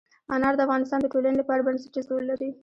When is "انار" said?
0.33-0.53